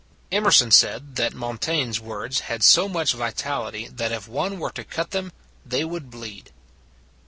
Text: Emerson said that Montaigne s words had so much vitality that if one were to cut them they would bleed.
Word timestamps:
Emerson 0.31 0.71
said 0.71 1.15
that 1.15 1.35
Montaigne 1.35 1.91
s 1.91 1.99
words 1.99 2.39
had 2.39 2.63
so 2.63 2.89
much 2.89 3.13
vitality 3.13 3.87
that 3.87 4.11
if 4.11 4.27
one 4.27 4.57
were 4.57 4.71
to 4.71 4.83
cut 4.83 5.11
them 5.11 5.31
they 5.63 5.83
would 5.85 6.09
bleed. 6.09 6.51